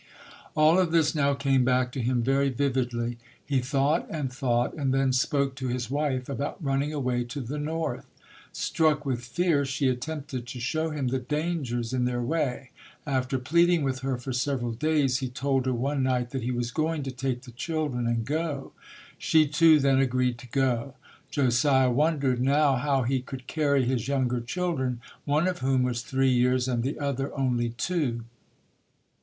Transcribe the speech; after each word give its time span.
All 0.55 0.79
of 0.79 0.91
this 0.91 1.13
now 1.13 1.35
came 1.35 1.63
back 1.63 1.91
to 1.91 2.01
him 2.01 2.23
very 2.23 2.49
vividly. 2.49 3.19
He 3.45 3.59
thought 3.59 4.07
and 4.09 4.33
thought, 4.33 4.73
and 4.73 4.91
then 4.91 5.13
spoke 5.13 5.53
to 5.57 5.67
his 5.67 5.91
wife 5.91 6.27
about 6.27 6.57
running 6.59 6.91
away 6.91 7.23
to 7.25 7.39
the 7.39 7.59
North. 7.59 8.07
Struck 8.51 9.05
with 9.05 9.23
fear, 9.23 9.63
she 9.63 9.87
attempted 9.89 10.47
to 10.47 10.59
show 10.59 10.89
him 10.89 11.09
the 11.09 11.19
dangers 11.19 11.93
in 11.93 12.05
their 12.05 12.23
way. 12.23 12.71
After 13.05 13.37
pleading 13.37 13.83
with 13.83 13.99
her 13.99 14.17
for 14.17 14.33
several 14.33 14.71
days, 14.71 15.19
he 15.19 15.29
told 15.29 15.67
her 15.67 15.73
one 15.75 16.01
night 16.01 16.31
that 16.31 16.41
he 16.41 16.49
was 16.49 16.71
going 16.71 17.03
to 17.03 17.11
take 17.11 17.43
the 17.43 17.51
children 17.51 18.07
and 18.07 18.25
go. 18.25 18.71
She, 19.19 19.47
too, 19.47 19.77
then 19.79 19.99
agreed 19.99 20.39
to 20.39 20.47
go. 20.47 20.95
Josiah 21.29 21.91
wondered 21.91 22.41
now 22.41 22.75
how 22.77 23.03
he 23.03 23.21
could 23.21 23.45
carry 23.45 23.85
his 23.85 24.07
younger 24.07 24.39
children 24.41 24.99
one 25.25 25.47
of 25.47 25.59
whom 25.59 25.83
was 25.83 26.01
three 26.01 26.31
years 26.31 26.67
and 26.67 26.81
the 26.81 26.97
other 26.97 27.31
only 27.37 27.69
two. 27.69 28.23